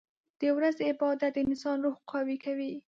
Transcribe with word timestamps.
•د 0.41 0.43
ورځې 0.57 0.83
عبادت 0.91 1.31
د 1.35 1.37
انسان 1.47 1.77
روح 1.83 1.97
قوي 2.11 2.37
کوي. 2.45 2.71